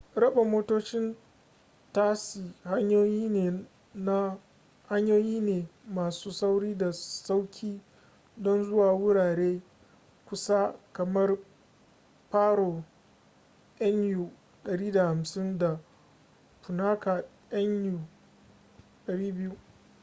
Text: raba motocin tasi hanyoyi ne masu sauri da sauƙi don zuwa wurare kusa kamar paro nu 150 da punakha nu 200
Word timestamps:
raba 0.15 0.43
motocin 0.43 1.15
tasi 1.93 2.41
hanyoyi 2.63 3.27
ne 5.41 5.67
masu 5.93 6.31
sauri 6.31 6.75
da 6.77 6.91
sauƙi 6.91 7.81
don 8.37 8.63
zuwa 8.63 8.91
wurare 8.93 9.61
kusa 10.25 10.75
kamar 10.93 11.37
paro 12.31 12.83
nu 13.79 14.31
150 14.65 15.57
da 15.57 15.79
punakha 16.61 17.23
nu 17.51 18.01
200 19.07 19.55